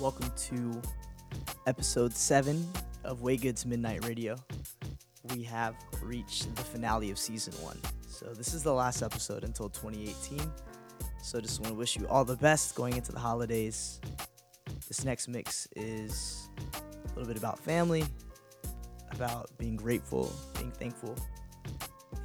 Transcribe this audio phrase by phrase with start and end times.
[0.00, 0.80] Welcome to
[1.66, 2.66] episode seven
[3.04, 4.34] of Waygood's Midnight Radio.
[5.34, 7.76] We have reached the finale of season one.
[8.08, 10.40] So, this is the last episode until 2018.
[11.22, 14.00] So, just want to wish you all the best going into the holidays.
[14.88, 16.48] This next mix is
[17.04, 18.04] a little bit about family,
[19.10, 21.14] about being grateful, being thankful,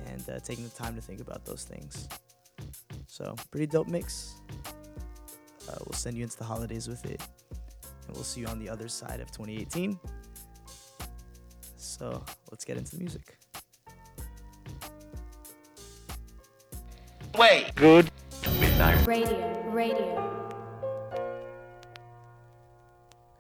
[0.07, 2.07] and uh, taking the time to think about those things.
[3.05, 4.35] So, pretty dope mix.
[5.67, 7.21] Uh, we'll send you into the holidays with it.
[8.15, 9.99] And we'll see you on the other side of 2018.
[11.75, 13.38] So let's get into the music.
[17.38, 17.75] Wait.
[17.75, 18.09] Good
[18.61, 19.05] midnight.
[19.05, 20.34] Radio, radio.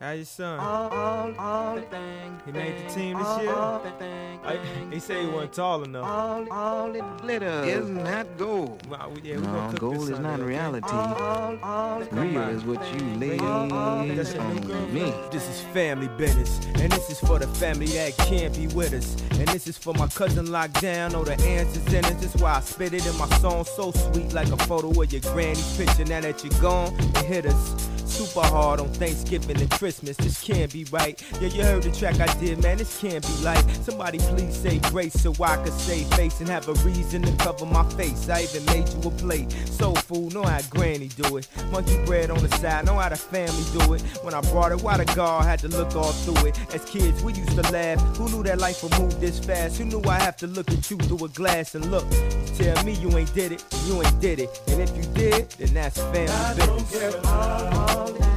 [0.01, 0.59] How your son?
[0.59, 2.39] All, all, all thing.
[2.45, 3.53] He made the team this all, year?
[3.53, 4.39] All the thing.
[4.43, 4.57] I,
[4.93, 6.05] he said he wasn't tall enough.
[6.05, 7.65] All, all it glitters.
[7.65, 8.85] Isn't that gold?
[8.89, 10.89] Well, we- yeah, we no, gonna cook gold this is not reality.
[10.91, 12.49] All, all the Real on.
[12.49, 14.75] is what you lay That's your new girl?
[14.81, 15.13] on me.
[15.31, 19.15] This is family business, and this is for the family that can't be with us.
[19.39, 22.19] And this is for my cousin locked down, all the answers in it.
[22.19, 25.21] That's why I spit it in my song so sweet, like a photo of your
[25.21, 26.03] granny's picture.
[26.03, 27.89] Now that you're gone, it hit us.
[28.15, 30.15] Super hard on Thanksgiving and Christmas.
[30.15, 31.21] This can't be right.
[31.41, 32.77] Yeah, you heard the track I did, man.
[32.77, 33.63] This can't be like.
[33.83, 37.65] Somebody please say grace so I could save face and have a reason to cover
[37.65, 38.29] my face.
[38.29, 39.51] I even made you a plate.
[39.51, 41.49] Soul food, know how granny do it.
[41.71, 44.01] Monkey bread on the side, know how the family do it.
[44.23, 46.73] When I brought it, why the guard had to look all through it.
[46.73, 47.99] As kids, we used to laugh.
[48.17, 49.77] Who knew that life would move this fast?
[49.77, 52.09] Who knew I have to look at you through a glass and look?
[52.55, 54.61] Tell me you ain't did it, you ain't did it.
[54.67, 58.04] And if you did, then that's family business.
[58.05, 58.34] All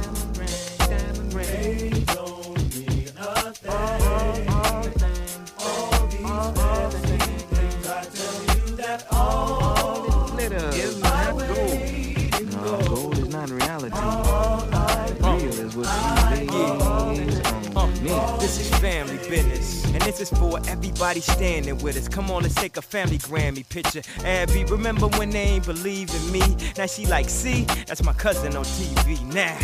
[20.09, 22.07] this is for everybody standing with us.
[22.07, 24.01] Come on, let's take a family Grammy picture.
[24.25, 26.41] Abby, remember when they ain't believe in me?
[26.77, 29.21] Now she like, see, that's my cousin on TV.
[29.31, 29.55] Nah,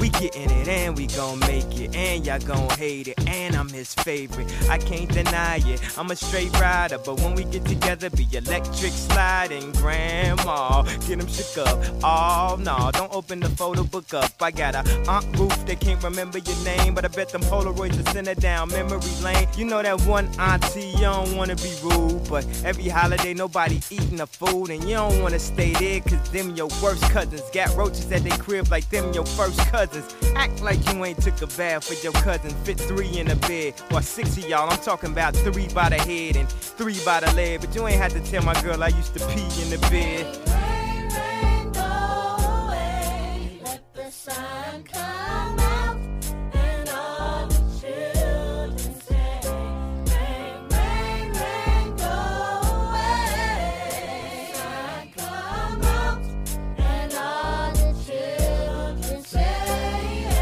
[0.00, 3.68] we getting it and we gon' make it, and y'all gon' hate it, and I'm
[3.68, 4.46] his favorite.
[4.70, 5.80] I can't deny it.
[5.98, 9.72] I'm a straight rider, but when we get together, be electric sliding.
[9.72, 11.78] Grandma, get him shook up.
[12.04, 14.30] Oh no, don't open the photo book up.
[14.40, 17.42] I got a uh, Aunt Ruth that can't remember your name, but I bet them
[17.42, 19.48] Polaroids will send her down memory lane.
[19.56, 24.16] You know that one auntie, you don't wanna be rude, but every holiday nobody eating
[24.16, 27.42] the food, and you don't wanna stay there, cause them your worst cousins.
[27.52, 30.14] Got roaches at their crib like them your first cousins.
[30.36, 32.50] Act like you ain't took a bath with your cousin.
[32.64, 34.68] Fit three in the bed, or six of y'all.
[34.70, 38.00] I'm talking about three by the head and three by the leg, but you ain't
[38.00, 40.67] had to tell my girl I used to pee in the bed.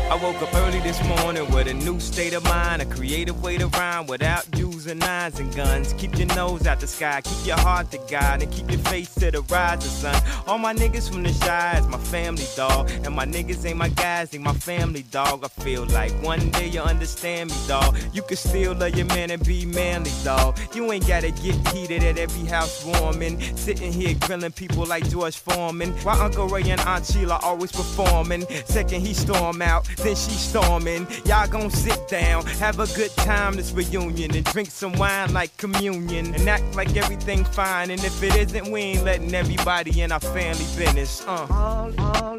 [0.09, 3.59] I woke up early this morning with a new state of mind, a creative way
[3.59, 4.49] to rhyme without
[4.87, 5.93] using nines and guns.
[5.95, 9.13] Keep your nose out the sky, keep your heart to God, and keep your face
[9.17, 10.23] to the rising sun.
[10.47, 13.89] All my niggas from the shy is my family dog, and my niggas ain't my
[13.89, 15.45] guys, they my family dog.
[15.45, 17.97] I feel like one day you understand me, dog.
[18.13, 20.59] You can still love your man and be manly, dog.
[20.75, 25.37] You ain't gotta get heated at every house warming, sitting here grilling people like George
[25.37, 25.91] Foreman.
[26.05, 28.47] While Uncle Ray and Aunt Sheila always performing.
[28.67, 31.07] Second he storm out, then she storming.
[31.25, 35.57] Y'all gon' sit down, have a good time this reunion, and drink some wine like
[35.57, 37.91] communion, and act like everything fine.
[37.91, 41.25] And if it isn't, we ain't letting everybody in our family business.
[41.27, 41.47] Uh.
[41.51, 42.39] All, all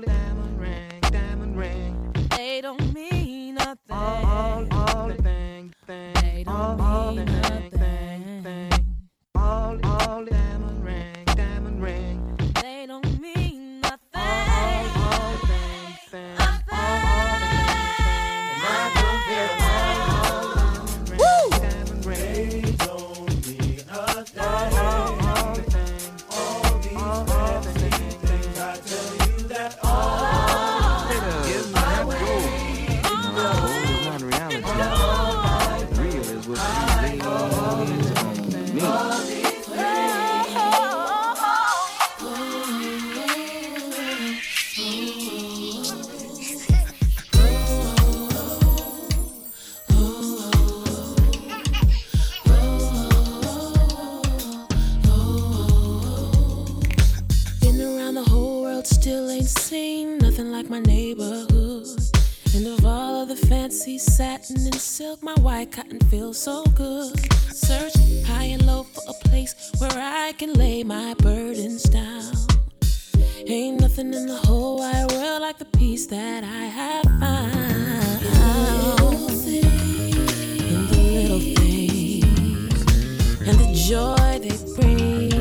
[63.77, 65.21] fancy satin and silk.
[65.21, 67.13] My white cotton feels so good.
[67.53, 67.93] Search
[68.25, 72.33] high and low for a place where I can lay my burdens down.
[73.45, 78.23] Ain't nothing in the whole wide world like the peace that I have found.
[80.71, 82.81] In the little things
[83.47, 85.36] and the joy they bring.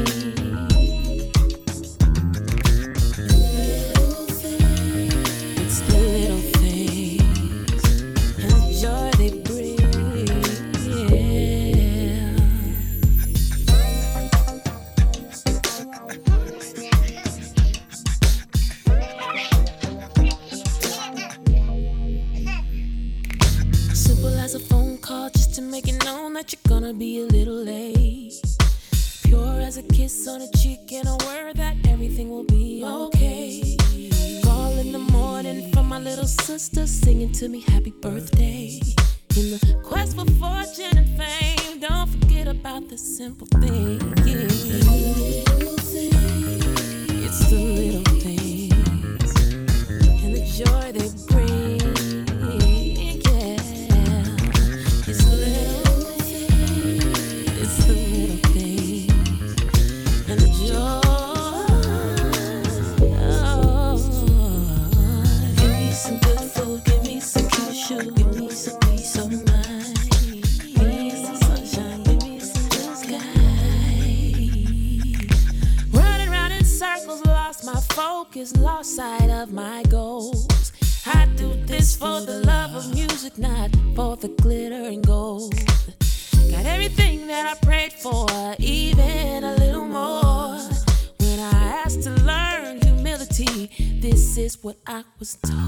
[95.26, 95.65] Was told.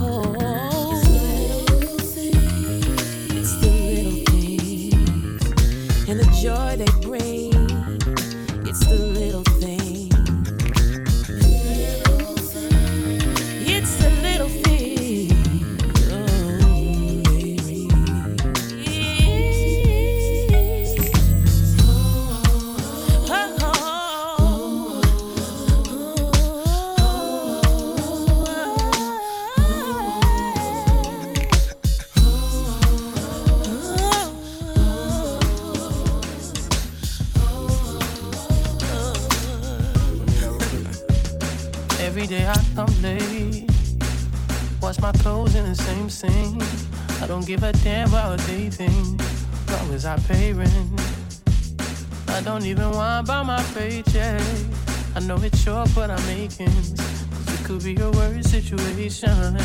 [52.68, 54.42] Even want about my paycheck.
[55.16, 56.68] I know it's short, but I'm making.
[56.68, 59.56] It could be a worse situation.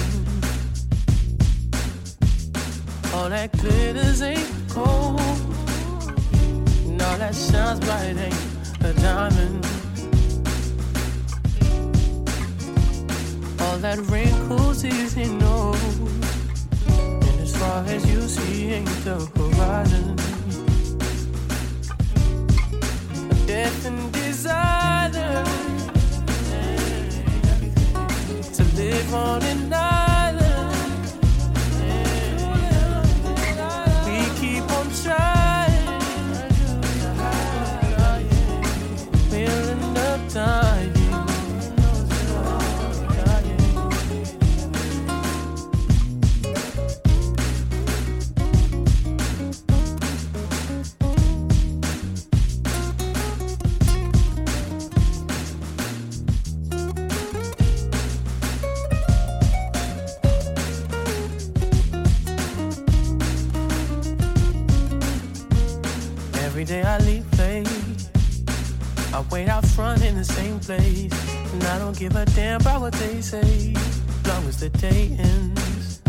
[3.14, 5.20] All that glitters ain't gold.
[6.88, 9.66] And all that shines bright ain't a diamond.
[13.60, 15.74] All that wrinkles is in no.
[16.88, 20.63] And as far as you see, ain't the horizon.
[23.54, 25.12] Death and desire
[28.52, 30.03] to live on an island.
[70.26, 71.12] The same place.
[71.54, 73.74] And I don't give a damn about what they say.
[74.26, 76.02] Long as the day ends.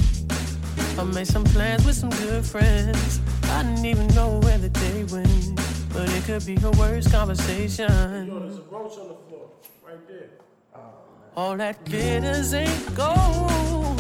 [0.99, 3.21] I made some plans with some good friends.
[3.45, 5.57] I didn't even know where the day went.
[5.93, 7.91] But it could be a worse conversation.
[10.77, 10.91] Oh,
[11.37, 13.99] all that glitters ain't gold.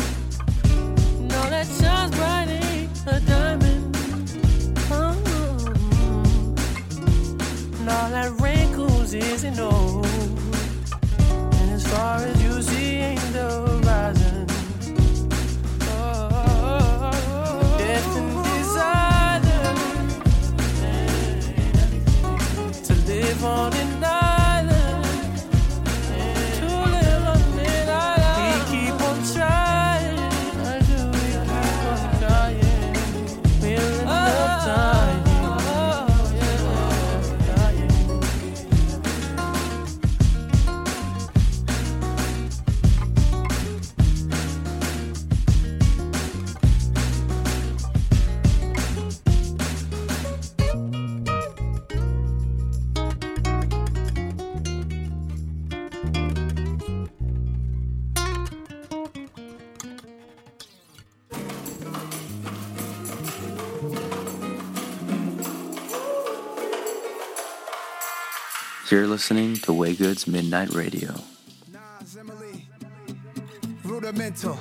[1.32, 3.96] No, that shines bright ain't a diamond.
[4.90, 5.16] Oh.
[7.78, 8.30] And all that
[9.14, 10.06] isn't old.
[11.60, 14.23] And as far as you see, ain't the horizon.
[68.90, 71.14] You're listening to Waygood's Midnight Radio.
[71.72, 72.66] Nas, Emeli,
[73.82, 74.58] rudimental.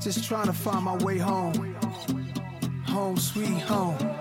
[0.00, 1.76] Just trying to find my way home.
[2.86, 4.15] Home, sweet home.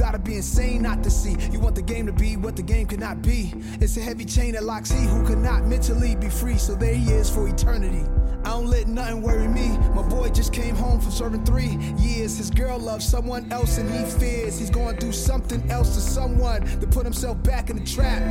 [0.00, 1.36] Gotta be insane not to see.
[1.52, 3.52] You want the game to be what the game cannot be.
[3.82, 6.56] It's a heavy chain that locks he who cannot mentally be free.
[6.56, 8.06] So there he is for eternity.
[8.42, 9.68] I don't let nothing worry me.
[9.94, 12.38] My boy just came home from serving three years.
[12.38, 16.62] His girl loves someone else and he fears he's going through something else to someone
[16.80, 18.22] to put himself back in the trap.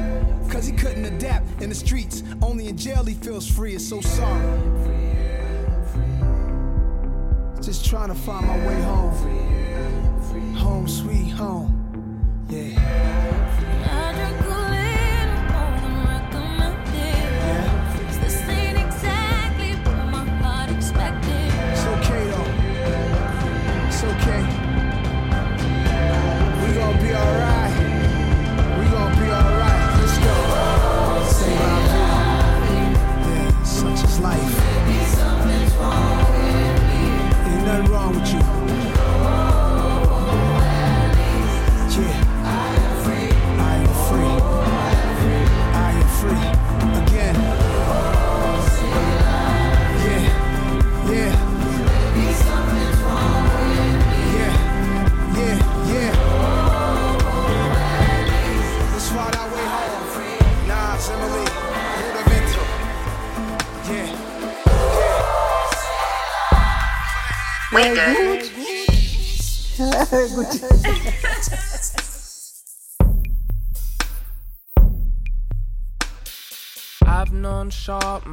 [0.50, 2.24] Cause he couldn't adapt in the streets.
[2.42, 3.76] Only in jail he feels free.
[3.76, 4.60] It's so sorry.
[7.62, 9.99] Just trying to find my way home.
[10.40, 11.72] Home, sweet home.
[12.50, 13.79] Yeah.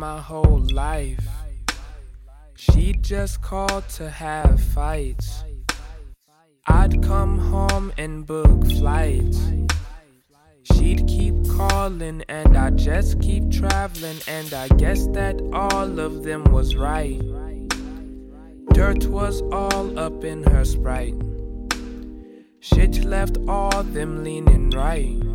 [0.07, 1.27] My whole life.
[2.55, 5.43] She just called to have fights.
[6.81, 9.41] I'd come home and book flights.
[10.71, 16.45] She'd keep calling and I'd just keep traveling, and I guess that all of them
[16.57, 17.21] was right.
[18.77, 21.19] Dirt was all up in her sprite.
[22.61, 25.26] Shit left all them leaning right.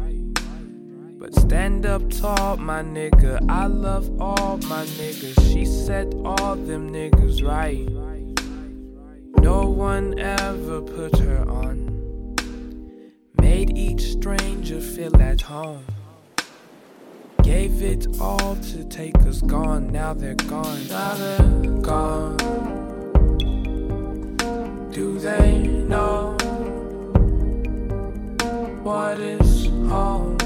[1.32, 3.40] Stand up tall, my nigga.
[3.50, 5.52] I love all my niggas.
[5.52, 7.88] She set all them niggas right.
[9.42, 12.36] No one ever put her on.
[13.42, 15.86] Made each stranger feel at home.
[17.44, 19.92] Gave it all to take us gone.
[19.92, 20.88] Now they're gone.
[20.88, 22.38] Now they're gone.
[24.92, 26.38] Do they know?
[28.84, 30.40] What is home?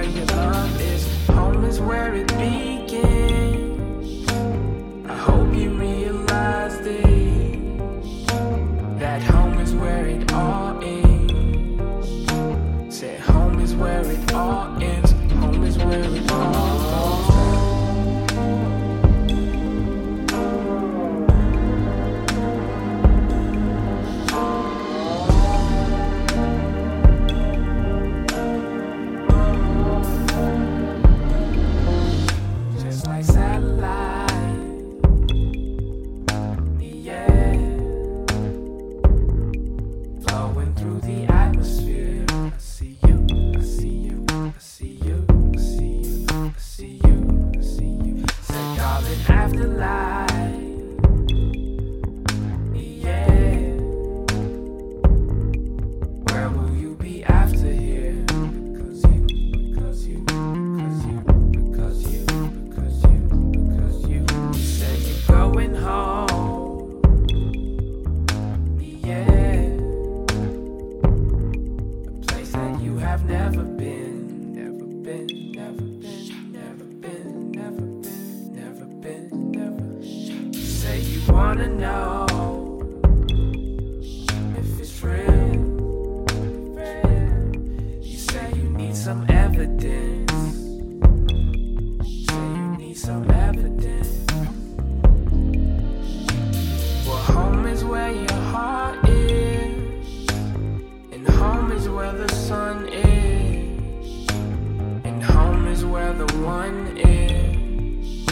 [0.00, 1.26] where your love is.
[1.28, 2.79] Home is where it be.
[73.10, 80.02] Have never been, never been, never been, never been, never been, never been, never.
[80.54, 82.39] Say you wanna know
[106.70, 108.28] one is.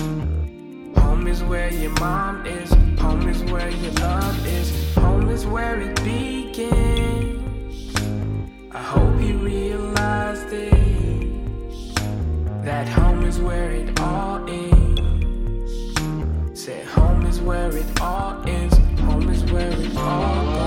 [0.99, 2.71] Home is where your mom is,
[3.01, 7.97] home is where your love is, home is where it begins.
[8.73, 11.95] I hope you realize this
[12.65, 15.81] that home is where it all ends.
[16.61, 20.58] Said home is where it all ends, home is where it all goes.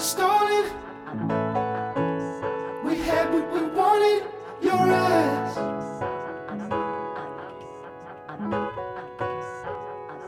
[0.00, 0.64] Stalling?
[2.84, 4.24] We had what we wanted,
[4.62, 5.56] your eyes.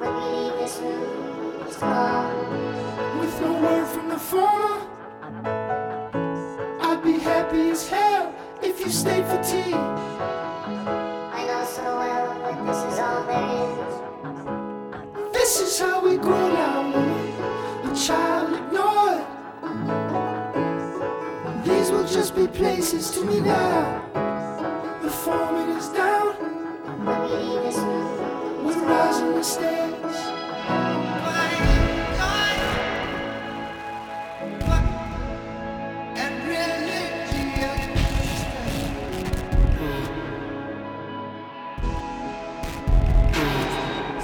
[0.00, 1.78] We leave this room, it's.
[3.18, 4.86] With no word from the former,
[6.82, 9.91] I'd be happy as hell if you stayed for tea.
[22.34, 24.08] Be places to me now.
[25.02, 26.34] The foreman is down.
[28.64, 30.16] We're rising the stairs.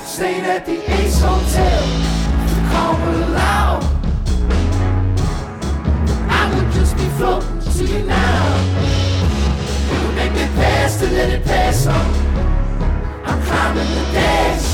[0.03, 1.83] Stayed at the Ace Hotel.
[2.47, 3.68] The call would allow.
[11.87, 14.68] I'm climbing the dash.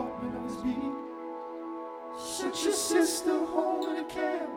[0.00, 0.94] Apartment I was beat.
[2.18, 4.48] Sent your sister home in a cab.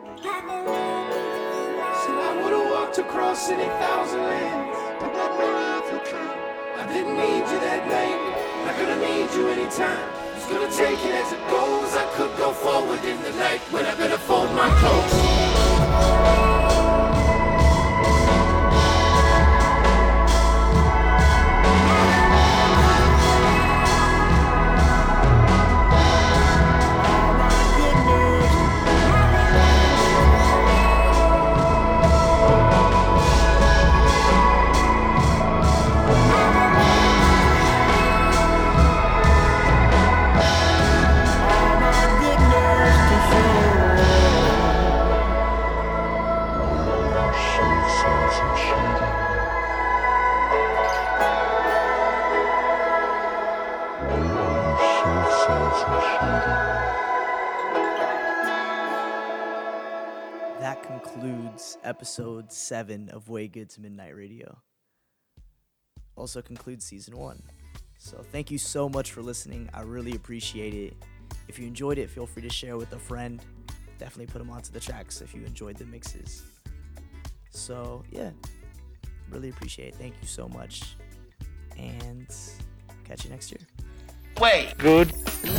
[2.00, 4.78] Said I would've walked across any thousand lands.
[6.76, 8.20] I didn't need you that night.
[8.64, 10.08] Not gonna need you anytime.
[10.34, 11.94] Just gonna take it as it goes.
[11.94, 16.73] I could go forward in the night when I better fold my clothes.
[62.64, 64.58] Seven of Way Good's Midnight Radio.
[66.16, 67.42] Also concludes season one.
[67.98, 69.68] So thank you so much for listening.
[69.74, 70.94] I really appreciate it.
[71.48, 73.40] If you enjoyed it, feel free to share with a friend.
[73.98, 76.42] Definitely put them onto the tracks if you enjoyed the mixes.
[77.50, 78.30] So yeah,
[79.30, 79.94] really appreciate it.
[79.96, 80.96] Thank you so much.
[81.76, 82.26] And
[83.04, 83.60] catch you next year.
[84.40, 84.74] Wait.
[84.78, 85.12] Good.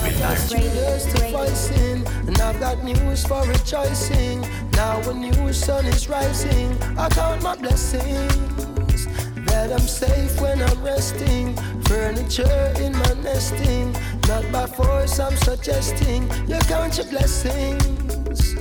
[0.05, 4.41] Years to voicing, and I've got news for rejoicing.
[4.73, 6.77] Now a new sun is rising.
[6.97, 9.05] I count my blessings
[9.45, 11.55] that I'm safe when I'm resting.
[11.83, 13.93] Furniture in my nesting,
[14.27, 15.19] not by force.
[15.19, 18.55] I'm suggesting you count your blessings.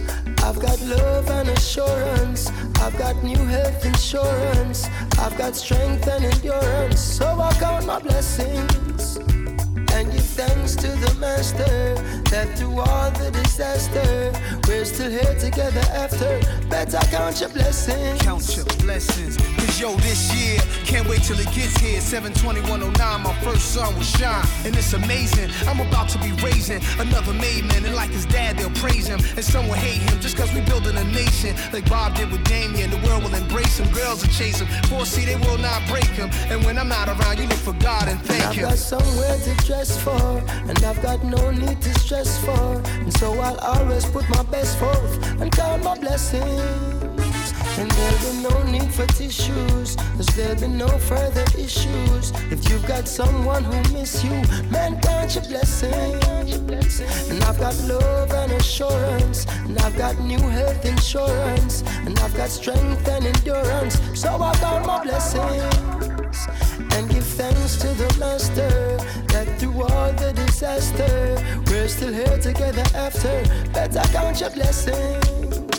[0.45, 2.51] I've got love and assurance.
[2.81, 4.89] I've got new health insurance.
[5.19, 7.01] I've got strength and endurance.
[7.01, 9.34] So I count my blessings and give
[10.35, 11.95] thanks to the master
[12.31, 14.33] that through all the disaster
[14.67, 19.37] we're still here together after better count your blessings Count your blessings.
[19.37, 22.01] Cause yo, this year, can't wait till it gets here.
[22.01, 24.45] 72109, my first son will shine.
[24.65, 25.51] And it's amazing.
[25.69, 27.85] I'm about to be raising another made man.
[27.85, 29.21] And like his dad, they'll praise him.
[29.37, 31.55] And some will hate him just cause we building a nation.
[31.73, 32.91] Like Bob did with Damian.
[32.91, 33.93] The world will embrace him.
[33.93, 34.69] Girls will chase him.
[34.89, 36.31] Foresee they will not break him.
[36.51, 38.65] And when I'm not around, you look for God and thank I've him.
[38.71, 40.17] got somewhere to dress for,
[40.69, 42.83] and I've got no need to stress for.
[43.03, 47.53] And so I'll always put my best forth and count my blessings.
[47.77, 52.31] And there'll be no need for tissues, cause there'll be no further issues.
[52.53, 54.31] If you've got someone who miss you,
[54.71, 57.01] man, count your blessings.
[57.31, 62.51] And I've got love and assurance, and I've got new health insurance, and I've got
[62.51, 64.01] strength and endurance.
[64.15, 66.14] So I count my blessings
[66.95, 68.97] and give thanks to the master
[69.33, 73.43] that through all the disaster we're still here together after.
[73.73, 75.74] Better count your blessings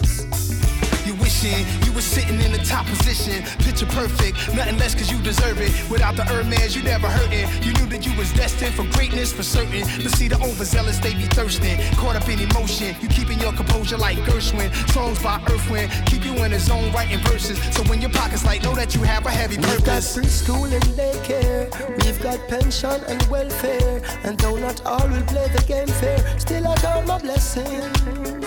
[1.46, 3.44] You you were sitting in the top position.
[3.60, 5.72] Picture perfect, nothing less cause you deserve it.
[5.92, 7.48] Without the Hermes, you never hurting.
[7.62, 9.82] You knew that you was destined for greatness for certain.
[10.02, 11.78] But see the overzealous, they be thirsting.
[11.98, 14.74] Caught up in emotion, you keeping your composure like Gershwin.
[14.92, 17.62] Songs by Earth Wind, keep you in the zone writing verses.
[17.76, 20.18] So when your pockets light, know that you have a heavy We've got purpose.
[20.18, 21.70] preschool and daycare.
[22.04, 24.02] We've got pension and welfare.
[24.24, 28.45] And though not all will play the game fair, still I count my blessings.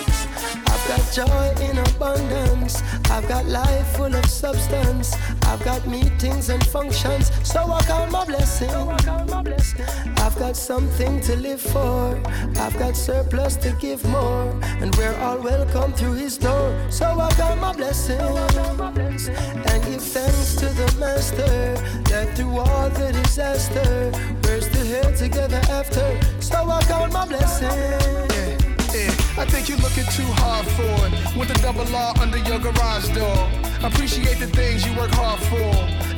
[0.91, 2.83] I've got joy in abundance.
[3.11, 5.15] I've got life full of substance.
[5.43, 7.31] I've got meetings and functions.
[7.47, 8.71] So I count my blessing.
[8.71, 12.19] I've got something to live for.
[12.57, 14.59] I've got surplus to give more.
[14.81, 16.75] And we're all welcome through his door.
[16.89, 19.29] So I count my blessings.
[19.29, 21.75] And give thanks to the master
[22.09, 24.11] that through all the disaster,
[24.45, 26.19] we're still here together after.
[26.41, 28.68] So I count my blessings.
[28.91, 31.37] I think you're looking too hard for it.
[31.37, 33.51] With the double R under your garage door.
[33.85, 35.71] Appreciate the things you work hard for.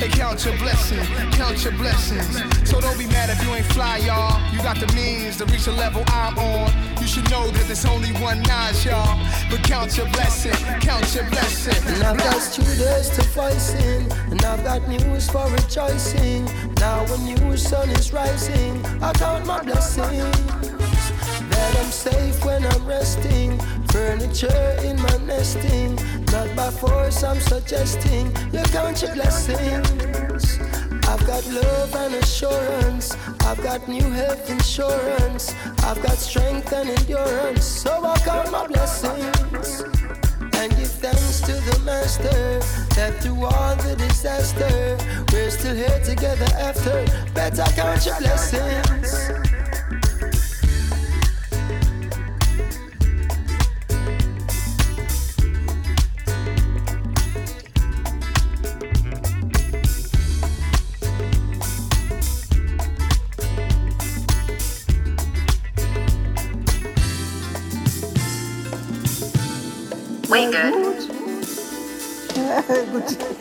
[0.02, 2.38] And count your blessings, count your blessings.
[2.68, 4.40] So don't be mad if you ain't fly, y'all.
[4.52, 6.70] You got the means to reach the level I'm on.
[7.00, 9.18] You should know that there's only one notch, y'all.
[9.50, 11.76] But count your blessing, count your blessing.
[11.92, 16.44] And I've got students to voicing, and I've got news for rejoicing.
[16.76, 20.69] Now a new sun is rising, I count my blessings.
[21.60, 23.58] That I'm safe when I'm resting.
[23.92, 25.96] Furniture in my nesting.
[26.32, 28.34] Not by force, I'm suggesting.
[28.50, 30.58] You count your blessings.
[31.06, 33.14] I've got love and assurance.
[33.44, 35.54] I've got new health insurance.
[35.84, 37.66] I've got strength and endurance.
[37.66, 39.82] So I count my blessings
[40.60, 42.60] and give thanks to the master
[42.96, 44.96] that through all the disaster
[45.32, 49.49] we're still here together after better count your blessings
[72.70, 73.04] Wait good.
[73.04, 73.18] Gut.
[73.18, 73.39] Gut.